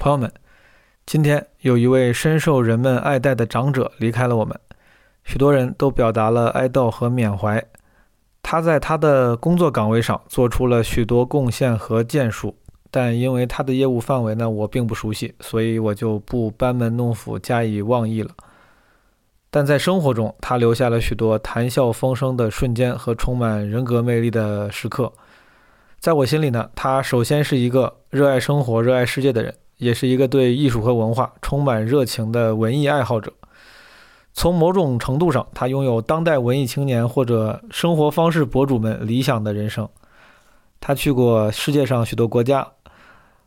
[0.00, 0.32] 朋友们，
[1.04, 4.58] 今天有一位深受人们爱戴的长者离开了我们，
[5.24, 7.62] 许多人都表达了哀悼和缅怀。
[8.42, 12.56] 他在他的工作岗位上做出了许多贡献和建树，
[12.90, 18.30] 但因为他的业务范围呢，我并不熟悉，所以我就不班门弄斧加以妄议了。
[19.50, 25.12] 但在生活中，他留下了许多谈笑风生的瞬间和充满人格魅力的时刻。
[25.98, 29.54] 在我心里呢，他首先是一个热爱生活、热爱世界的人。
[29.80, 33.32] 也是一个对艺术和文化充满热情的文艺爱好者。
[34.32, 39.88] 从某种程度上，他拥有当代文艺青年或者生活方式博主们理想的人生。
[40.80, 42.68] 他去过世界上许多国家，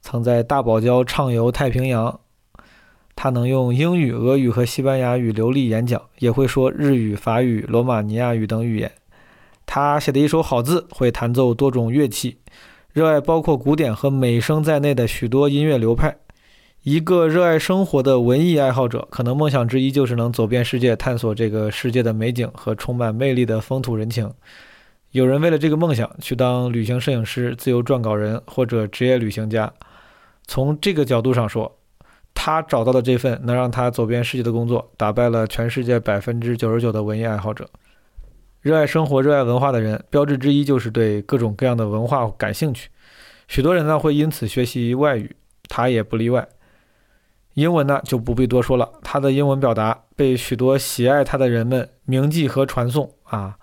[0.00, 2.20] 曾在大堡礁畅游太平洋。
[3.14, 8.90] 他能用英语、俄语和西班牙语流利演讲，也会说日语、法语、罗马尼亚语等语言。
[9.66, 12.38] 他写的一手好字，会弹奏多种乐器。
[12.92, 16.16] 热爱包括古典和美声在内的许多音乐流派。
[16.82, 24.28] 一个热爱生活的文艺爱好者，可能梦想之一就是能走遍世界，探索这个世界的美景和充满魅力的风土人情。
[25.12, 29.72] 有人为了这个梦想去当旅行摄影师、自由撰稿人或者职业旅行家。
[30.48, 31.78] 从这个角度上说，
[32.34, 37.70] 他找到的这份能让他走遍世界的工作，打败了全世界百分之九十九的文艺爱好者。
[38.60, 42.90] 热爱生活、热爱文化的人，标志之一就是对各种各样的文化感兴趣。
[43.48, 45.34] 许多人呢会因此学习外语，
[45.66, 46.46] 他也不例外。
[47.54, 53.56] 英文呢就不必多说了，他的英文表达被许多喜爱他的人们铭记和传颂啊。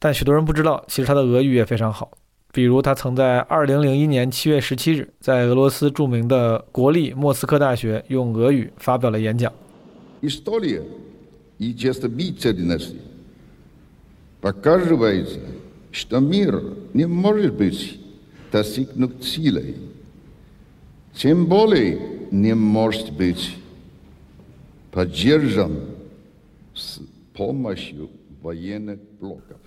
[0.00, 2.10] 但许多人不知道，其实他的俄语也非常好。
[2.52, 9.52] 比如，他曾在2001年7月17日，在俄罗斯著名的国立莫斯科大学用俄语发表了演讲。
[14.41, 15.39] Показывается,
[15.91, 16.61] что мир
[16.93, 17.99] не может быть
[18.51, 19.75] достигнут целей,
[21.13, 23.57] тем более не может быть
[24.91, 25.71] поддержан
[26.75, 26.99] с
[27.33, 28.09] помощью
[28.41, 29.57] военных блоков.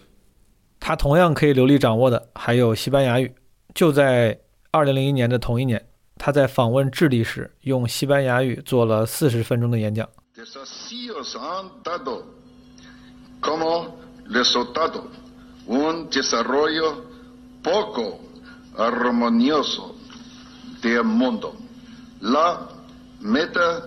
[0.78, 3.33] 他同样可以流利掌握的还有西班牙语。
[3.75, 4.39] 就在
[4.72, 5.84] 2001年的同一年，
[6.17, 10.09] 他在访问智利时用西班牙语做了40分钟的演讲。
[14.31, 15.05] resultado
[15.67, 17.05] un desarrollo
[17.62, 18.21] poco
[18.77, 19.94] armonioso
[20.83, 21.55] del mundo.
[22.21, 22.69] La
[23.21, 23.83] meta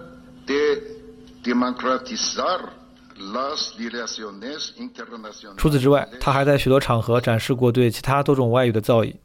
[0.46, 1.00] de
[1.44, 2.74] democratizar
[3.18, 5.58] las relaciones internacionales.
[5.58, 9.16] 除此之外，他还在许多场合展示过对其他多种外语的造诣。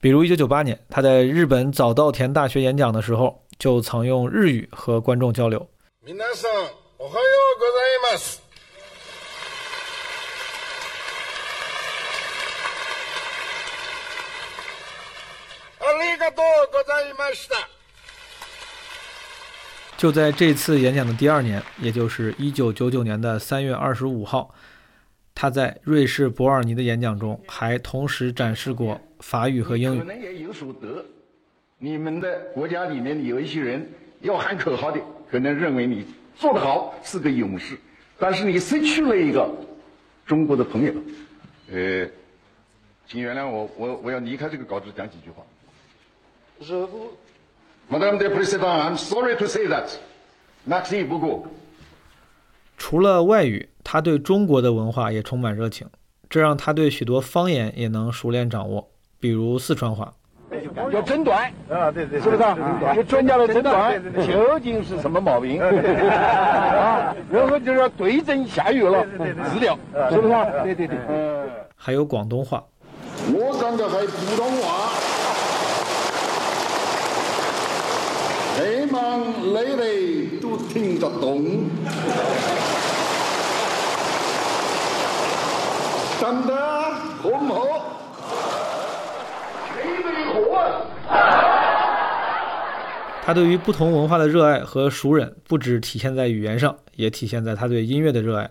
[0.00, 5.66] 比如，1998年，他在日本早稻田大学演讲的时候，就曾用日语和观众交流。
[6.04, 6.50] 皆さん、
[6.98, 8.42] おはようございます。
[19.97, 24.55] 就在这次演讲的第二年，也就是一九九九年的三月二十五号，
[25.35, 29.99] 他在瑞士伯尔尼的演讲中，还同时展示过法语和英语。
[29.99, 31.03] 可能也有所得，
[31.77, 33.91] 你们的国家里面有一些人
[34.21, 36.05] 要喊口号的，可能认为你
[36.37, 37.77] 做得好，是个勇士，
[38.17, 39.53] 但是你失去了一个
[40.25, 40.93] 中国的朋友。
[41.73, 42.07] 呃，
[43.05, 45.43] 请原谅我，我我要离开这个稿子讲几句话。
[47.89, 49.89] Madame the President, I'm sorry to say that.
[50.67, 51.47] Merci beaucoup.
[52.77, 55.87] 除了外语，他对中国的文化也充满热情，
[56.29, 58.87] 这让他对许多方言也能熟练掌握，
[59.19, 60.13] 比如四川话。
[60.91, 62.43] 要诊断啊，对对，是不是？
[62.95, 67.15] 有专家来诊断究竟是什么毛病啊？
[67.31, 69.05] 然后就要对症下药了，
[69.53, 69.77] 治疗，
[70.09, 70.33] 是不是？
[70.63, 70.97] 对对对。
[71.75, 72.63] 还有广东话。
[73.31, 74.89] 我讲的还普通话。
[79.41, 81.69] 你哋都听得懂，
[86.19, 86.55] 真得
[87.21, 87.85] 好唔好？
[93.25, 98.49] 他对于不同文化的热爱和熟稔，不只体现在语言上，也体现在他对音乐的热爱。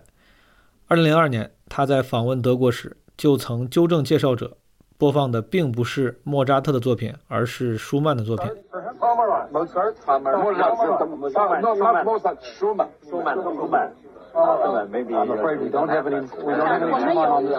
[0.87, 4.55] 二零零二年，他在访问德国时，就曾纠正介绍者。
[4.99, 8.45] 播放的并不是莫扎特的作品，而是舒曼的作品。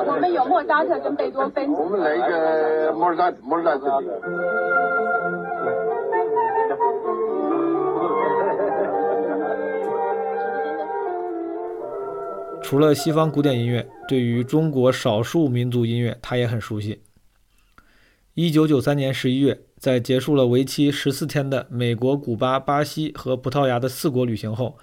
[0.04, 1.66] 我们有莫扎特跟贝多芬。
[12.62, 17.00] 除了西方古典音乐，对于中国少数民族音乐，他也很熟悉。
[18.34, 24.78] 一九九三年十一月，在结束了为期十四天的美国、古巴、巴西和葡萄牙的四国旅行后，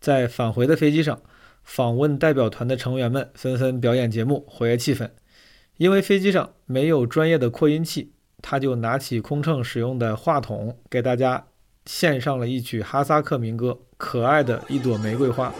[0.00, 1.20] 在返回的飞机上，
[1.62, 5.10] 访问代表团的成员们纷纷表演节目，活跃气氛。
[5.76, 11.48] 因为飞机上没有专业的扩音器，他就拿起空乘使用的话筒，给大家
[11.84, 15.50] 献上了一曲哈萨克民歌《可爱的一朵玫瑰花》。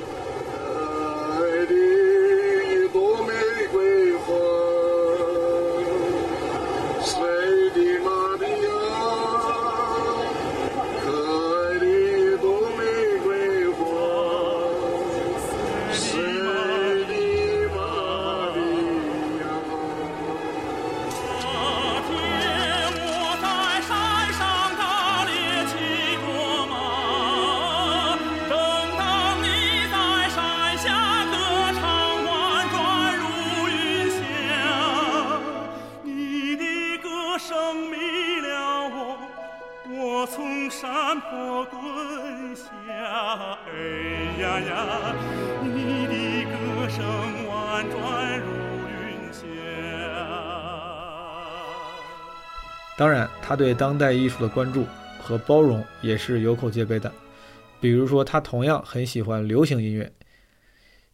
[53.07, 54.85] 当然，他对当代艺术的关注
[55.21, 57.13] 和包容也是有口皆碑的。
[57.81, 60.11] 比如说，他同样很喜欢流行音乐。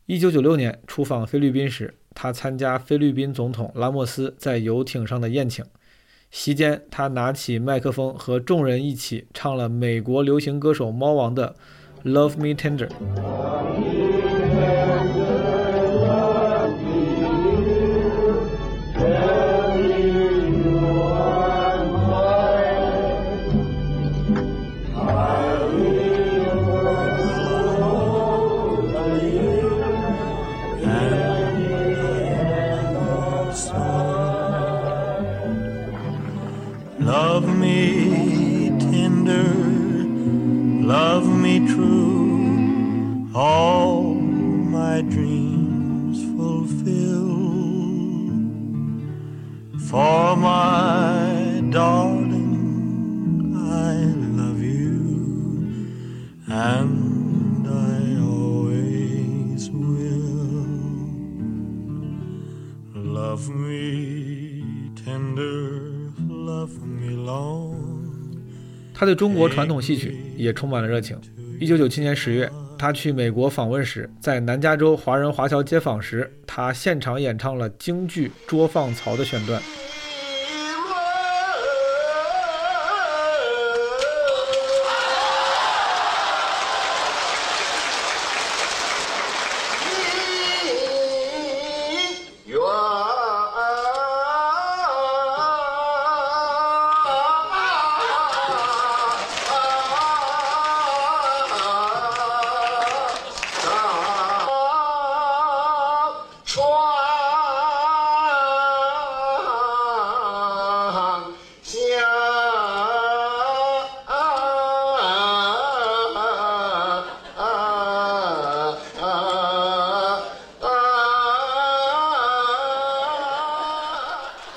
[0.07, 5.63] 一九九六年出访菲律宾时，他参加菲律宾总统拉莫斯在游艇上的宴请。
[6.31, 11.55] 席间，他拿起麦克风和众人一起唱了美国流行歌手猫王的
[12.11, 12.89] 《Love Me Tender》。
[68.95, 71.19] 他对中国传统戏曲也充满了热情。
[71.59, 79.61] 一九九七年十月，他去美国访问时，在南加州华人华侨街访时，他现场演唱了京剧《捉放曹》的选段。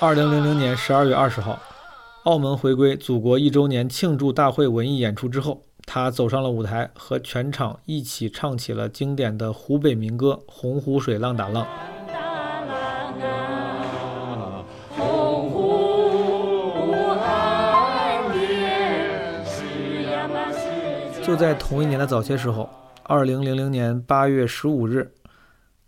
[0.06, 1.58] 二零零零年十二月二十号，
[2.22, 11.66] 澳门回归祖国一周年庆祝大会文艺演出之后，他走上了舞台，和全场一起唱起了经典的湖北民歌《洪湖水浪打浪》。
[21.26, 22.70] 就在同一年的早些时候，
[23.02, 25.12] 二零零零年八月十五日。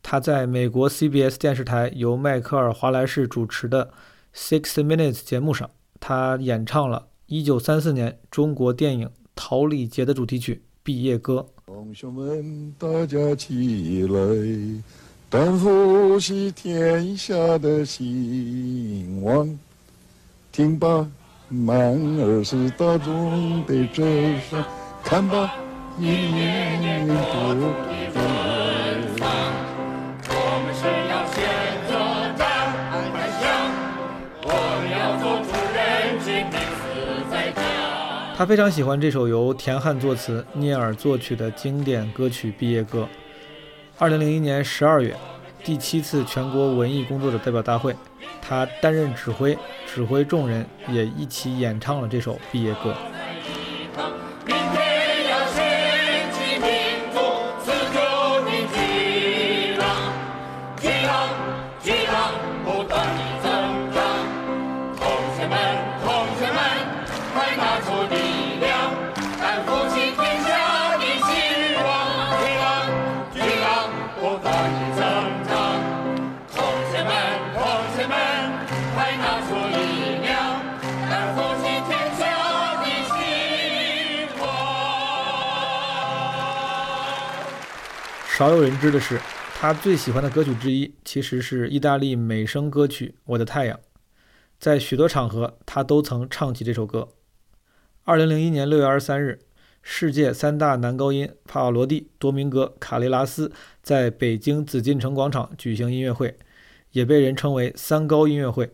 [0.00, 3.84] 他在美国 CBS 电视台由迈克尔·华莱士主持的
[4.34, 5.70] 《Six Minutes》节目上，
[6.00, 11.46] 他演唱了1934年中国电影《桃李劫》的主题曲《毕业歌》。
[11.66, 14.82] 同学们，大家起来，
[15.28, 19.58] 担负起天下的兴亡。
[20.50, 21.08] 听吧，
[21.48, 21.76] 满
[22.18, 24.04] 耳是大众的掌
[24.48, 24.64] 声。
[25.04, 25.54] 看吧，
[25.98, 28.77] 一年多。
[38.38, 43.00] 他非常喜欢这首由田汉作词、聂耳作曲的经典歌曲《毕业歌》。
[43.98, 45.12] 二零零一年十二月，
[45.64, 47.96] 第七次全国文艺工作者代表大会，
[48.40, 49.58] 他担任指挥，
[49.92, 52.92] 指挥众人也一起演唱了这首《毕业歌》。
[88.38, 89.20] 少有人知的是，
[89.56, 93.76] 他最喜欢的歌曲之一其实是意大利美声歌曲《我的太阳》。
[94.60, 97.08] 在许多场合，他都曾唱起这首歌。
[98.04, 99.40] 二零零一年六月二十三日，
[99.82, 103.50] 世界三大男高音帕瓦罗蒂、多明戈、卡雷拉斯
[103.82, 106.36] 在北京紫禁城广场举行音乐会，
[106.92, 108.70] 也被人称为“三高音乐会”。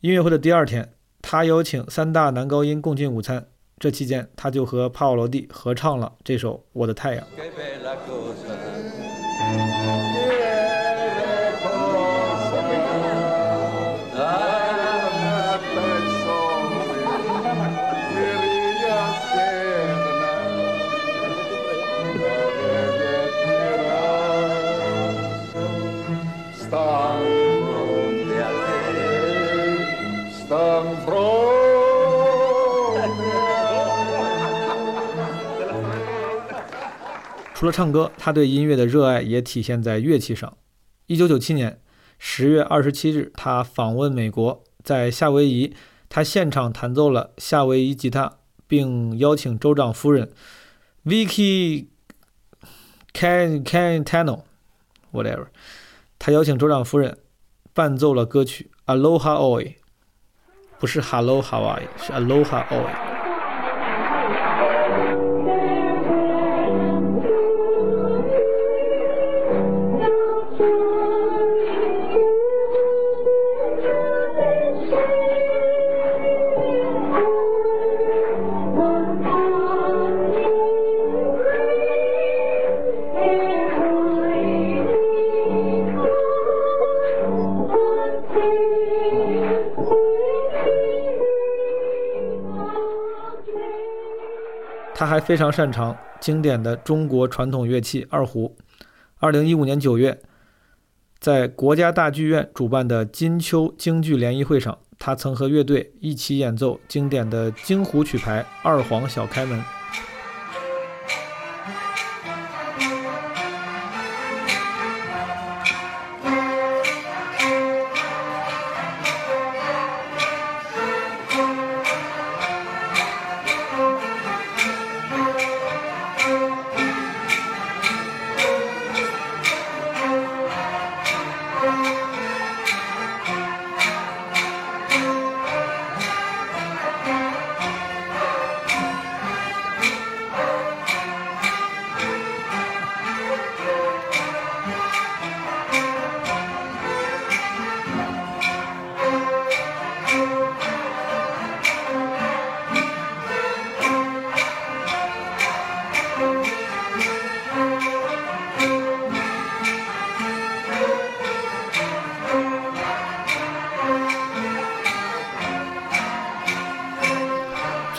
[0.00, 3.46] 音乐会的第二天，他邀请三大男高音共进午餐，
[3.78, 7.24] 这期间他就和帕瓦罗蒂合唱了这首《我的太阳》。
[9.38, 10.51] Yeah.
[37.62, 40.52] 除了唱歌，他对音乐的热爱也体现在乐器上。
[41.06, 41.80] 一九九七年
[42.18, 45.72] 十月二十七日，他访问美国，在夏威夷，
[46.08, 50.32] 他现场弹奏了夏威夷吉他，并邀请州长夫人
[51.04, 51.86] Vicky
[53.14, 55.46] Can Cantano，whatever，
[56.18, 57.18] 他邀请州长夫人
[57.72, 59.64] 伴奏了歌曲《Aloha Oi》，
[60.80, 63.11] 不是 Hello Hawaii，是 Aloha Oi。
[95.02, 98.56] 他还非常擅长经典的中国传统乐器二胡。
[99.18, 100.22] 二零一五年九月，
[101.18, 109.58] 在国家大剧院主办的金秋京剧联谊会上，他曾和乐队一起演奏经典的京胡曲牌《二黄小开门》。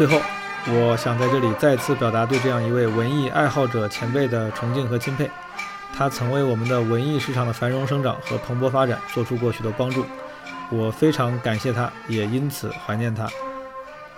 [0.06, 0.22] 最后，
[0.68, 5.32] 我想在这里再次表达对这样一位文艺爱好者前辈的崇敬和钦佩。
[5.94, 10.04] 他曾为我们的文艺市场的繁荣生长和蓬勃发展做出过许多帮助，
[10.70, 13.30] 我非常感谢他，也因此怀念他。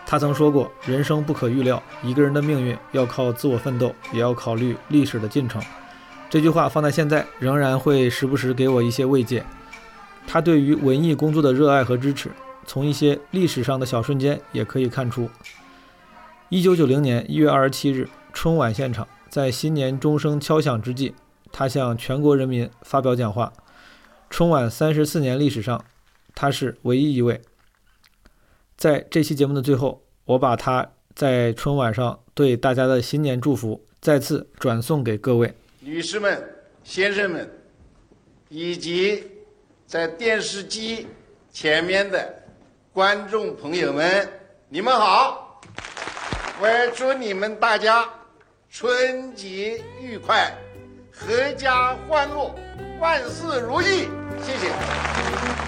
[0.08, 5.62] 他曾说过：“人生不可预料，一个人的命运要靠自我奋斗，也要考虑历史的进程。”
[6.32, 9.46] 这句话放在现在，仍然会时不时给我一些慰藉。
[10.26, 12.32] 他对于文艺工作的热爱和支持，
[12.66, 15.30] 从一些历史上的小瞬间也可以看出。
[16.56, 21.14] 一九九零年一月二十七日，春晚现场，在新年钟声敲响之际，
[21.52, 23.52] 他向全国人民发表讲话。
[24.30, 25.84] 春晚三十四年历史上，
[26.34, 27.42] 他是唯一一位。
[28.78, 35.54] 在这期节目的最后，我把他在春晚上对大家的新年祝福再次转送给各位。
[35.82, 36.42] 女士们、
[36.86, 37.52] 先生们，
[38.48, 39.26] 以及
[39.86, 41.06] 在电视机
[41.52, 42.34] 前面的
[42.94, 44.30] 观众朋友们，
[44.70, 45.42] 你们好！
[46.58, 48.08] 我祝你们大家
[48.72, 50.56] 春节愉快，
[51.14, 52.56] 阖家欢乐，
[52.98, 54.08] 万事如意。
[54.42, 55.65] 谢谢。